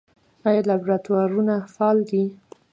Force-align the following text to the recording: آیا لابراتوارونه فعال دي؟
آیا 0.47 0.61
لابراتوارونه 0.69 1.55
فعال 1.73 1.97
دي؟ 2.09 2.23